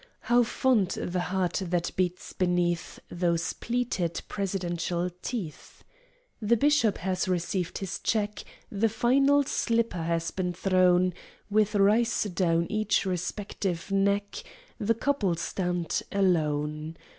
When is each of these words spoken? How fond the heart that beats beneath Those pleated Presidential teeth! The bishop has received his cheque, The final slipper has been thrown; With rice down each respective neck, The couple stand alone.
How 0.21 0.41
fond 0.41 0.89
the 0.93 1.19
heart 1.29 1.61
that 1.63 1.91
beats 1.95 2.33
beneath 2.33 2.97
Those 3.11 3.53
pleated 3.53 4.23
Presidential 4.27 5.11
teeth! 5.21 5.83
The 6.41 6.57
bishop 6.57 6.97
has 6.97 7.27
received 7.27 7.77
his 7.77 7.99
cheque, 7.99 8.43
The 8.71 8.89
final 8.89 9.43
slipper 9.43 10.01
has 10.01 10.31
been 10.31 10.53
thrown; 10.53 11.13
With 11.51 11.75
rice 11.75 12.23
down 12.23 12.65
each 12.71 13.05
respective 13.05 13.91
neck, 13.91 14.41
The 14.79 14.95
couple 14.95 15.35
stand 15.35 16.01
alone. 16.11 16.97